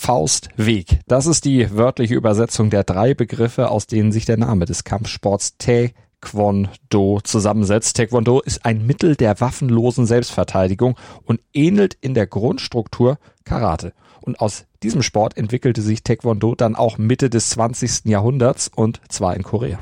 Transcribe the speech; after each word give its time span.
Faust, 0.00 0.48
Weg. 0.56 1.00
Das 1.08 1.26
ist 1.26 1.44
die 1.44 1.76
wörtliche 1.76 2.14
Übersetzung 2.14 2.70
der 2.70 2.84
drei 2.84 3.14
Begriffe, 3.14 3.68
aus 3.68 3.88
denen 3.88 4.12
sich 4.12 4.24
der 4.24 4.36
Name 4.36 4.64
des 4.64 4.84
Kampfsports 4.84 5.58
Taekwondo 5.58 7.20
zusammensetzt. 7.24 7.96
Taekwondo 7.96 8.40
ist 8.40 8.64
ein 8.64 8.86
Mittel 8.86 9.16
der 9.16 9.40
waffenlosen 9.40 10.06
Selbstverteidigung 10.06 10.96
und 11.24 11.40
ähnelt 11.52 11.98
in 12.00 12.14
der 12.14 12.28
Grundstruktur 12.28 13.18
Karate. 13.44 13.92
Und 14.20 14.40
aus 14.40 14.66
diesem 14.84 15.02
Sport 15.02 15.36
entwickelte 15.36 15.82
sich 15.82 16.04
Taekwondo 16.04 16.54
dann 16.54 16.76
auch 16.76 16.96
Mitte 16.96 17.28
des 17.28 17.50
20. 17.50 18.04
Jahrhunderts 18.04 18.70
und 18.74 19.00
zwar 19.08 19.34
in 19.34 19.42
Korea. 19.42 19.80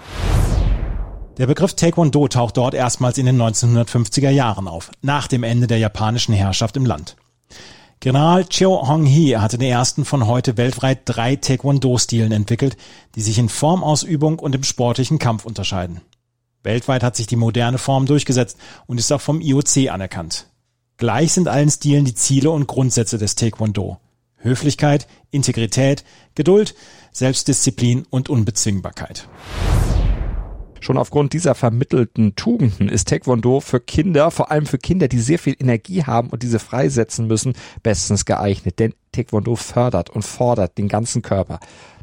Der 1.37 1.47
Begriff 1.47 1.75
Taekwondo 1.75 2.27
taucht 2.27 2.57
dort 2.57 2.73
erstmals 2.73 3.19
in 3.19 3.27
den 3.27 3.41
1950er 3.41 4.31
Jahren 4.31 4.67
auf, 4.67 4.91
nach 5.03 5.29
dem 5.29 5.43
Ende 5.43 5.67
der 5.67 5.79
japanischen 5.79 6.35
Herrschaft 6.35 6.79
im 6.79 6.87
Land. 6.87 7.17
General 8.01 8.45
Chiu 8.45 8.87
Hong-hee 8.87 9.39
hatte 9.39 9.57
den 9.57 9.71
ersten 9.71 10.05
von 10.05 10.27
heute 10.27 10.57
weltweit 10.57 11.01
drei 11.07 11.37
Taekwondo-Stilen 11.37 12.31
entwickelt, 12.31 12.77
die 13.15 13.23
sich 13.23 13.39
in 13.39 13.49
Formausübung 13.49 14.39
und 14.39 14.55
im 14.55 14.63
sportlichen 14.65 15.19
Kampf 15.19 15.47
unterscheiden. 15.47 16.03
Weltweit 16.63 17.03
hat 17.03 17.17
sich 17.17 17.27
die 17.27 17.37
moderne 17.37 17.79
Form 17.79 18.07
durchgesetzt 18.07 18.59
und 18.87 18.99
ist 18.99 19.13
auch 19.13 19.21
vom 19.21 19.41
IOC 19.41 19.89
anerkannt. 19.91 20.47
Gleich 20.99 21.33
sind 21.33 21.49
allen 21.49 21.71
Stilen 21.71 22.05
die 22.05 22.15
Ziele 22.15 22.51
und 22.51 22.67
Grundsätze 22.67 23.19
des 23.19 23.35
Taekwondo. 23.35 23.99
Höflichkeit, 24.37 25.07
Integrität, 25.31 26.05
Geduld, 26.35 26.75
Selbstdisziplin 27.13 28.07
und 28.11 28.29
Unbezwingbarkeit. 28.29 29.29
Schon 30.87 30.99
aufgrund 30.99 31.33
dieser 31.33 31.57
vermittelten 31.57 32.37
Tugenden 32.37 32.89
ist 32.89 33.09
Taekwondo 33.09 33.59
für 33.59 33.81
Kinder, 33.81 34.31
vor 34.31 34.53
allem 34.53 34.67
für 34.67 34.79
Kinder, 34.79 35.09
die 35.09 35.19
sehr 35.19 35.41
viel 35.41 35.57
Energie 35.59 36.05
haben 36.05 36.31
und 36.31 36.45
diese 36.45 36.61
freisetzen 36.61 37.27
müssen, 37.27 37.55
bestens 37.83 38.25
geeignet. 38.25 38.79
Denn 38.79 38.95
Taekwondo 39.17 39.57
fördert 39.57 40.11
und 40.11 40.23
fordert 40.23 40.77
den 40.79 40.89
ganzen 40.89 41.23
Körper. 41.23 41.59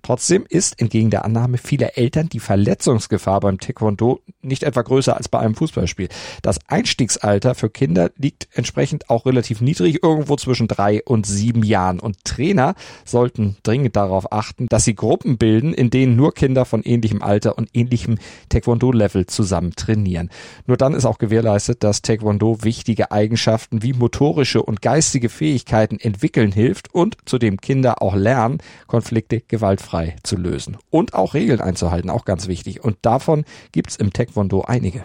Trotzdem 0.05 0.45
ist 0.49 0.81
entgegen 0.81 1.11
der 1.11 1.23
Annahme 1.23 1.57
vieler 1.57 1.97
Eltern 1.97 2.27
die 2.27 2.41
Verletzungsgefahr 2.41 3.39
beim 3.39 3.57
Taekwondo 3.57 4.19
nicht 4.41 4.63
etwa 4.63 4.81
größer 4.81 5.15
als 5.15 5.29
bei 5.29 5.39
einem 5.39 5.55
Fußballspiel. 5.55 6.09
Das 6.41 6.59
Einstiegsalter 6.67 7.55
für 7.55 7.69
Kinder 7.69 8.11
liegt 8.17 8.49
entsprechend 8.51 9.09
auch 9.09 9.25
relativ 9.25 9.61
niedrig, 9.61 10.03
irgendwo 10.03 10.35
zwischen 10.35 10.67
drei 10.67 11.01
und 11.05 11.25
sieben 11.25 11.63
Jahren. 11.63 12.01
Und 12.01 12.25
Trainer 12.25 12.75
sollten 13.05 13.55
dringend 13.63 13.95
darauf 13.95 14.33
achten, 14.33 14.67
dass 14.67 14.83
sie 14.83 14.93
Gruppen 14.93 15.37
bilden, 15.37 15.73
in 15.73 15.89
denen 15.89 16.17
nur 16.17 16.33
Kinder 16.33 16.65
von 16.65 16.83
ähnlichem 16.83 17.21
Alter 17.21 17.57
und 17.57 17.69
ähnlichem 17.73 18.17
Taekwondo-Level 18.49 19.27
zusammen 19.27 19.71
trainieren. 19.73 20.29
Nur 20.67 20.75
dann 20.75 20.95
ist 20.95 21.05
auch 21.05 21.17
gewährleistet, 21.17 21.81
dass 21.81 22.01
Taekwondo 22.01 22.57
wichtige 22.61 23.13
Eigenschaften 23.13 23.83
wie 23.83 23.93
motorische 23.93 24.61
und 24.61 24.81
geistige 24.81 25.29
Fähigkeiten 25.29 25.97
entwickeln 25.97 26.51
hilft 26.51 26.93
und 26.93 27.02
zudem 27.25 27.57
Kinder 27.59 28.01
auch 28.01 28.15
lernen, 28.15 28.59
Konflikte 28.87 29.41
gewaltfrei 29.41 30.15
zu 30.23 30.37
lösen 30.37 30.77
und 30.89 31.13
auch 31.13 31.33
Regeln 31.33 31.61
einzuhalten, 31.61 32.09
auch 32.09 32.25
ganz 32.25 32.47
wichtig. 32.47 32.83
Und 32.83 32.97
davon 33.01 33.45
gibt's 33.71 33.95
im 33.95 34.13
Taekwondo 34.13 34.61
einige. 34.61 35.03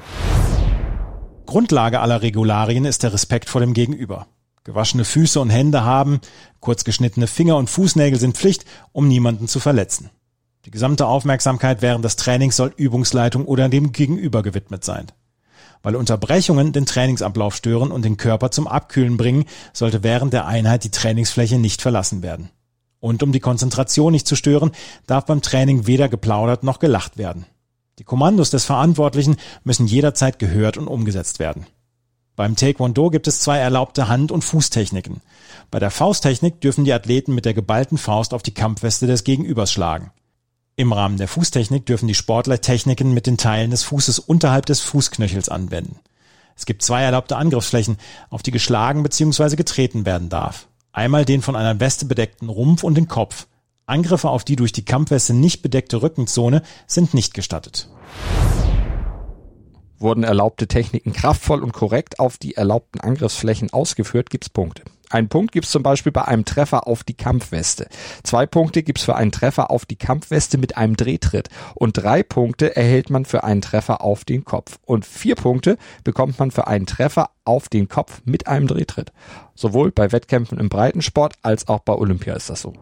Grundlage 1.47 2.01
aller 2.01 2.23
Regularien 2.23 2.85
ist 2.85 3.03
der 3.03 3.13
Respekt 3.13 3.49
vor 3.49 3.61
dem 3.61 3.75
Gegenüber. 3.75 4.27
Gewaschene 4.65 5.05
Füße 5.05 5.41
und 5.41 5.49
Hände 5.49 5.83
haben, 5.83 6.21
kurz 6.61 6.85
geschnittene 6.85 7.27
Finger 7.27 7.57
und 7.57 7.71
Fußnägel 7.71 8.19
sind 8.21 8.37
Pflicht, 8.37 8.67
um 8.93 9.09
niemanden 9.09 9.49
zu 9.49 9.61
verletzen. 9.61 10.11
Die 10.67 10.71
gesamte 10.71 11.07
Aufmerksamkeit 11.07 11.81
während 11.81 12.05
des 12.05 12.17
Trainings 12.17 12.57
soll 12.57 12.75
Übungsleitung 12.77 13.47
oder 13.47 13.71
dem 13.71 13.93
Gegenüber 13.93 14.43
gewidmet 14.43 14.85
sein. 14.85 15.07
Weil 15.83 15.97
Unterbrechungen 15.97 16.73
den 16.73 16.87
Trainingsablauf 16.87 17.55
stören 17.55 17.91
und 17.91 18.05
den 18.05 18.17
Körper 18.17 18.51
zum 18.51 18.67
Abkühlen 18.67 19.17
bringen, 19.17 19.45
sollte 19.73 20.03
während 20.03 20.33
der 20.33 20.47
Einheit 20.47 20.85
die 20.85 20.91
Trainingsfläche 20.91 21.59
nicht 21.59 21.83
verlassen 21.83 22.23
werden. 22.23 22.51
Und 23.01 23.23
um 23.23 23.33
die 23.33 23.41
Konzentration 23.41 24.13
nicht 24.13 24.27
zu 24.27 24.37
stören, 24.37 24.73
darf 25.07 25.27
beim 25.27 25.43
Training 25.43 25.87
weder 25.87 26.09
geplaudert 26.09 26.65
noch 26.65 26.79
gelacht 26.81 27.17
werden. 27.17 27.47
Die 27.99 28.05
Kommandos 28.05 28.51
des 28.51 28.65
Verantwortlichen 28.65 29.37
müssen 29.65 29.87
jederzeit 29.87 30.39
gehört 30.39 30.77
und 30.77 30.89
umgesetzt 30.89 31.39
werden. 31.39 31.67
Beim 32.37 32.55
Taekwondo 32.55 33.11
gibt 33.11 33.27
es 33.27 33.41
zwei 33.41 33.59
erlaubte 33.59 34.07
Hand- 34.07 34.31
und 34.31 34.45
Fußtechniken. 34.45 35.21
Bei 35.73 35.81
der 35.81 35.91
Fausttechnik 35.91 36.61
dürfen 36.61 36.85
die 36.85 36.93
Athleten 36.93 37.35
mit 37.35 37.45
der 37.45 37.55
geballten 37.55 37.99
Faust 37.99 38.33
auf 38.33 38.45
die 38.45 38.55
Kampfweste 38.55 39.09
des 39.09 39.25
Gegenübers 39.25 39.73
schlagen. 39.73 40.13
Im 40.79 40.93
Rahmen 40.93 41.17
der 41.17 41.27
Fußtechnik 41.27 41.87
dürfen 41.87 42.07
die 42.07 42.15
Sportler 42.15 42.61
Techniken 42.61 43.13
mit 43.13 43.27
den 43.27 43.37
Teilen 43.37 43.73
des 43.73 43.83
Fußes 43.83 44.21
unterhalb 44.21 44.65
des 44.67 44.81
Fußknöchels 44.81 45.49
anwenden. 45.49 45.99
Es 46.55 46.67
gibt 46.67 46.83
zwei 46.83 47.03
erlaubte 47.03 47.37
Angriffsflächen, 47.37 47.97
auf 48.31 48.45
die 48.45 48.53
geschlagen 48.53 49.03
bzw. 49.03 49.57
getreten 49.57 50.07
werden 50.07 50.29
darf. 50.29 50.69
Einmal 50.93 51.25
den 51.25 51.43
von 51.43 51.57
einer 51.57 51.81
Weste 51.81 52.05
bedeckten 52.05 52.49
Rumpf 52.49 52.85
und 52.85 52.95
den 52.95 53.09
Kopf. 53.09 53.49
Angriffe 53.87 54.29
auf 54.29 54.45
die 54.45 54.55
durch 54.55 54.71
die 54.71 54.85
Kampfweste 54.85 55.35
nicht 55.35 55.63
bedeckte 55.63 56.01
Rückenzone 56.01 56.63
sind 56.87 57.13
nicht 57.13 57.35
gestattet. 57.35 57.89
Wurden 59.99 60.25
erlaubte 60.25 60.69
Techniken 60.69 61.13
kraftvoll 61.13 61.63
und 61.63 61.73
korrekt 61.73 62.21
auf 62.21 62.39
die 62.39 62.55
erlaubten 62.55 63.01
Angriffsflächen 63.01 63.73
ausgeführt, 63.73 64.31
gibt's 64.31 64.49
Punkte. 64.49 64.83
Ein 65.11 65.29
Punkt 65.29 65.53
gibt's 65.53 65.71
zum 65.71 65.83
Beispiel 65.83 66.13
bei 66.13 66.27
einem 66.27 66.45
Treffer 66.45 66.87
auf 66.87 67.03
die 67.03 67.15
Kampfweste. 67.15 67.89
Zwei 68.25 68.45
Punkte 68.45 68.83
gibt's 68.83 69.05
für 69.05 69.17
einen 69.17 69.33
Treffer 69.33 69.71
auf 69.71 69.87
die 69.87 69.97
Kampfweste 69.97 70.59
mit 70.59 70.77
einem 70.77 70.97
Drehtritt. 70.97 71.49
Und 71.75 71.97
drei 71.97 72.23
Punkte 72.23 72.77
erhält 72.77 73.09
man 73.09 73.25
für 73.25 73.43
einen 73.43 73.63
Treffer 73.63 74.03
auf 74.03 74.27
den 74.27 74.45
Kopf. 74.45 74.79
Und 74.85 75.07
vier 75.07 75.35
Punkte 75.35 75.79
bekommt 76.05 76.39
man 76.39 76.51
für 76.51 76.67
einen 76.67 76.87
Treffer 76.87 77.31
auf 77.45 77.71
den 77.71 77.89
Kopf 77.89 78.21
mit 78.27 78.47
einem 78.47 78.67
Drehtritt. 78.67 79.13
Sowohl 79.55 79.93
bei 79.93 80.13
Wettkämpfen 80.13 80.59
im 80.59 80.69
Breitensport 80.69 81.35
als 81.43 81.69
auch 81.69 81.81
bei 81.81 81.95
Olympia 81.95 82.35
ist 82.35 82.51
das 82.51 82.61
so. 82.61 82.75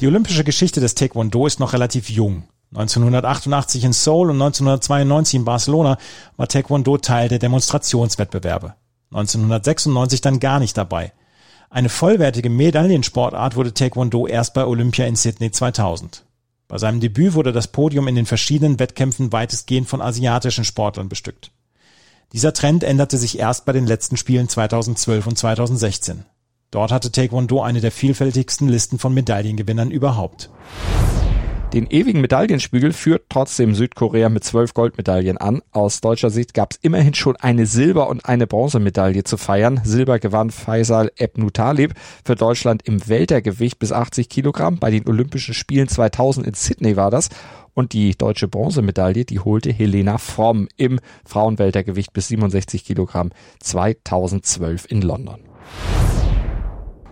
Die 0.00 0.06
olympische 0.06 0.44
Geschichte 0.44 0.80
des 0.80 0.94
Taekwondo 0.94 1.46
ist 1.46 1.60
noch 1.60 1.72
relativ 1.72 2.10
jung. 2.10 2.44
1988 2.72 3.82
in 3.82 3.92
Seoul 3.92 4.30
und 4.30 4.40
1992 4.40 5.34
in 5.34 5.44
Barcelona 5.44 5.98
war 6.36 6.46
Taekwondo 6.46 6.98
Teil 6.98 7.28
der 7.28 7.40
Demonstrationswettbewerbe. 7.40 8.74
1996 9.10 10.20
dann 10.20 10.38
gar 10.38 10.60
nicht 10.60 10.76
dabei. 10.76 11.12
Eine 11.68 11.88
vollwertige 11.88 12.48
Medaillensportart 12.48 13.56
wurde 13.56 13.74
Taekwondo 13.74 14.26
erst 14.28 14.54
bei 14.54 14.64
Olympia 14.64 15.06
in 15.06 15.16
Sydney 15.16 15.50
2000. 15.50 16.24
Bei 16.68 16.78
seinem 16.78 17.00
Debüt 17.00 17.34
wurde 17.34 17.50
das 17.50 17.66
Podium 17.66 18.06
in 18.06 18.14
den 18.14 18.26
verschiedenen 18.26 18.78
Wettkämpfen 18.78 19.32
weitestgehend 19.32 19.88
von 19.88 20.00
asiatischen 20.00 20.64
Sportlern 20.64 21.08
bestückt. 21.08 21.50
Dieser 22.32 22.52
Trend 22.52 22.84
änderte 22.84 23.18
sich 23.18 23.40
erst 23.40 23.64
bei 23.64 23.72
den 23.72 23.88
letzten 23.88 24.16
Spielen 24.16 24.48
2012 24.48 25.26
und 25.26 25.36
2016. 25.36 26.24
Dort 26.70 26.92
hatte 26.92 27.10
Taekwondo 27.10 27.62
eine 27.62 27.80
der 27.80 27.90
vielfältigsten 27.90 28.68
Listen 28.68 29.00
von 29.00 29.12
Medaillengewinnern 29.12 29.90
überhaupt. 29.90 30.50
Den 31.72 31.86
ewigen 31.86 32.20
Medaillenspiegel 32.20 32.92
führt 32.92 33.26
trotzdem 33.28 33.76
Südkorea 33.76 34.28
mit 34.28 34.42
zwölf 34.42 34.74
Goldmedaillen 34.74 35.38
an. 35.38 35.62
Aus 35.70 36.00
deutscher 36.00 36.30
Sicht 36.30 36.52
gab 36.52 36.72
es 36.72 36.78
immerhin 36.82 37.14
schon 37.14 37.36
eine 37.36 37.64
Silber- 37.64 38.08
und 38.08 38.26
eine 38.26 38.48
Bronzemedaille 38.48 39.22
zu 39.22 39.36
feiern. 39.36 39.80
Silber 39.84 40.18
gewann 40.18 40.50
Faisal 40.50 41.12
Ebnutalib 41.16 41.94
für 42.24 42.34
Deutschland 42.34 42.82
im 42.88 43.06
Weltergewicht 43.06 43.78
bis 43.78 43.92
80 43.92 44.28
Kilogramm. 44.28 44.80
Bei 44.80 44.90
den 44.90 45.06
Olympischen 45.06 45.54
Spielen 45.54 45.86
2000 45.86 46.44
in 46.44 46.54
Sydney 46.54 46.96
war 46.96 47.12
das. 47.12 47.28
Und 47.72 47.92
die 47.92 48.18
deutsche 48.18 48.48
Bronzemedaille, 48.48 49.24
die 49.24 49.38
holte 49.38 49.72
Helena 49.72 50.18
Fromm 50.18 50.66
im 50.76 50.98
Frauenweltergewicht 51.24 52.12
bis 52.12 52.26
67 52.28 52.84
Kilogramm 52.84 53.30
2012 53.60 54.86
in 54.90 55.02
London. 55.02 55.49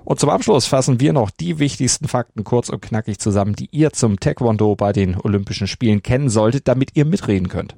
Und 0.08 0.18
zum 0.18 0.30
Abschluss 0.30 0.64
fassen 0.64 1.00
wir 1.00 1.12
noch 1.12 1.30
die 1.30 1.58
wichtigsten 1.58 2.08
Fakten 2.08 2.42
kurz 2.42 2.70
und 2.70 2.80
knackig 2.80 3.18
zusammen, 3.18 3.54
die 3.54 3.68
ihr 3.72 3.92
zum 3.92 4.18
Taekwondo 4.18 4.74
bei 4.74 4.94
den 4.94 5.20
Olympischen 5.20 5.66
Spielen 5.66 6.02
kennen 6.02 6.30
solltet, 6.30 6.66
damit 6.66 6.96
ihr 6.96 7.04
mitreden 7.04 7.50
könnt. 7.50 7.76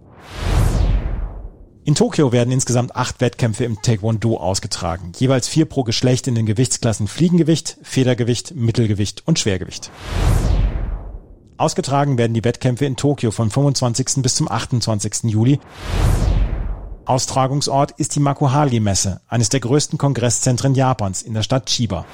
In 1.83 1.97
Tokio 1.97 2.31
werden 2.31 2.53
insgesamt 2.53 2.95
acht 2.95 3.21
Wettkämpfe 3.21 3.65
im 3.65 3.83
Taekwondo 3.83 4.37
ausgetragen, 4.37 5.11
jeweils 5.19 5.49
vier 5.49 5.65
pro 5.65 5.83
Geschlecht 5.83 6.29
in 6.29 6.37
den 6.37 6.47
Gewichtsklassen 6.47 7.09
Fliegengewicht, 7.09 7.79
Federgewicht, 7.83 8.55
Mittelgewicht 8.55 9.25
und 9.27 9.41
Schwergewicht. 9.41 9.91
Ausgetragen 11.57 12.17
werden 12.17 12.35
die 12.35 12.45
Wettkämpfe 12.45 12.85
in 12.85 12.95
Tokio 12.95 13.33
vom 13.33 13.51
25. 13.51 14.23
bis 14.23 14.37
zum 14.37 14.49
28. 14.49 15.25
Juli. 15.25 15.59
Austragungsort 17.05 17.93
ist 17.93 18.15
die 18.15 18.21
Makuhari-Messe, 18.21 19.21
eines 19.29 19.49
der 19.49 19.61
größten 19.61 19.99
Kongresszentren 19.99 20.75
Japans 20.75 21.23
in 21.23 21.35
der 21.35 21.43
Stadt 21.43 21.67
Chiba. 21.67 22.05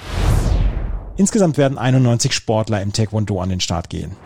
Insgesamt 1.17 1.59
werden 1.59 1.79
91 1.79 2.33
Sportler 2.33 2.83
im 2.83 2.93
Taekwondo 2.93 3.41
an 3.41 3.49
den 3.49 3.61
Start 3.61 3.91
gehen. 3.91 4.17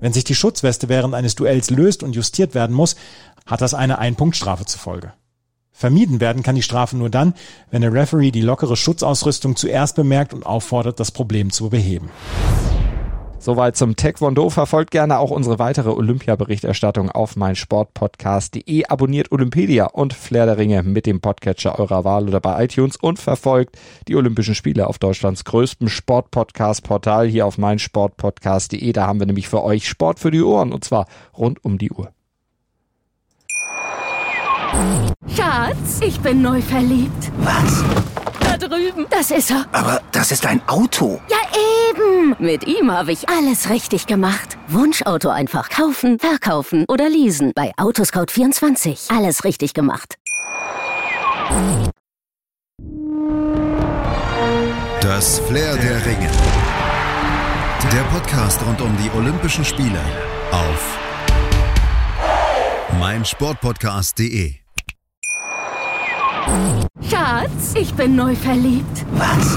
Wenn 0.00 0.12
sich 0.12 0.24
die 0.24 0.34
Schutzweste 0.34 0.88
während 0.88 1.14
eines 1.14 1.34
Duells 1.34 1.70
löst 1.70 2.02
und 2.02 2.14
justiert 2.14 2.54
werden 2.54 2.74
muss, 2.74 2.96
hat 3.46 3.60
das 3.60 3.74
eine 3.74 3.98
Ein-Punkt-Strafe 3.98 4.64
zur 4.64 4.80
Folge. 4.80 5.12
Vermieden 5.72 6.20
werden 6.20 6.42
kann 6.42 6.56
die 6.56 6.62
Strafe 6.62 6.96
nur 6.96 7.10
dann, 7.10 7.34
wenn 7.70 7.82
der 7.82 7.92
Referee 7.92 8.30
die 8.30 8.42
lockere 8.42 8.76
Schutzausrüstung 8.76 9.56
zuerst 9.56 9.96
bemerkt 9.96 10.34
und 10.34 10.44
auffordert, 10.44 11.00
das 11.00 11.10
Problem 11.10 11.50
zu 11.50 11.68
beheben. 11.68 12.10
Soweit 13.40 13.74
zum 13.74 13.96
Taekwondo. 13.96 14.50
Verfolgt 14.50 14.90
gerne 14.90 15.18
auch 15.18 15.30
unsere 15.30 15.58
weitere 15.58 15.88
Olympia-Berichterstattung 15.88 17.10
auf 17.10 17.36
meinsportpodcast.de. 17.36 18.84
Abonniert 18.84 19.32
Olympedia 19.32 19.86
und 19.86 20.12
Flair 20.12 20.44
der 20.44 20.58
Ringe 20.58 20.82
mit 20.82 21.06
dem 21.06 21.22
Podcatcher 21.22 21.78
eurer 21.78 22.04
Wahl 22.04 22.28
oder 22.28 22.40
bei 22.40 22.62
iTunes 22.64 22.96
und 22.96 23.18
verfolgt 23.18 23.78
die 24.08 24.16
Olympischen 24.16 24.54
Spiele 24.54 24.86
auf 24.86 24.98
Deutschlands 24.98 25.44
größtem 25.44 25.88
Sportpodcast-Portal 25.88 27.28
hier 27.28 27.46
auf 27.46 27.56
meinsportpodcast.de. 27.56 28.92
Da 28.92 29.06
haben 29.06 29.20
wir 29.20 29.26
nämlich 29.26 29.48
für 29.48 29.64
euch 29.64 29.88
Sport 29.88 30.20
für 30.20 30.30
die 30.30 30.42
Ohren 30.42 30.70
und 30.70 30.84
zwar 30.84 31.06
rund 31.36 31.64
um 31.64 31.78
die 31.78 31.90
Uhr. 31.90 32.12
Schatz, 35.34 36.00
ich 36.02 36.20
bin 36.20 36.42
neu 36.42 36.60
verliebt. 36.60 37.32
Was? 37.38 37.82
Da 38.42 38.58
drüben. 38.58 39.06
Das 39.08 39.30
ist 39.30 39.50
er. 39.50 39.64
Aber 39.72 40.02
das 40.12 40.30
ist 40.30 40.44
ein 40.44 40.60
Auto. 40.68 41.20
Ja, 41.30 41.38
eben. 41.90 42.36
Mit 42.38 42.66
ihm 42.66 42.90
habe 42.90 43.12
ich 43.12 43.28
alles 43.28 43.70
richtig 43.70 44.06
gemacht. 44.06 44.58
Wunschauto 44.68 45.28
einfach 45.28 45.68
kaufen, 45.68 46.18
verkaufen 46.18 46.84
oder 46.88 47.08
leasen. 47.08 47.52
Bei 47.54 47.72
Autoscout24. 47.76 49.16
Alles 49.16 49.44
richtig 49.44 49.74
gemacht. 49.74 50.16
Das 55.00 55.40
Flair 55.40 55.76
der 55.76 56.06
Ringe. 56.06 56.30
Der 57.92 58.02
Podcast 58.12 58.60
rund 58.66 58.80
um 58.80 58.96
die 59.02 59.10
Olympischen 59.16 59.64
Spiele 59.64 60.00
auf 60.52 60.98
meinsportpodcast.de. 62.98 64.54
Schatz, 67.08 67.74
ich 67.74 67.94
bin 67.94 68.16
neu 68.16 68.34
verliebt. 68.34 69.06
Was? 69.12 69.56